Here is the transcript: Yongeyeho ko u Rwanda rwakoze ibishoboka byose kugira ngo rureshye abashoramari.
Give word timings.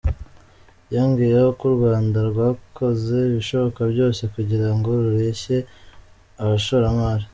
Yongeyeho 0.93 1.49
ko 1.57 1.63
u 1.69 1.73
Rwanda 1.77 2.17
rwakoze 2.29 3.15
ibishoboka 3.29 3.81
byose 3.91 4.21
kugira 4.33 4.69
ngo 4.75 4.89
rureshye 5.01 5.55
abashoramari. 6.41 7.25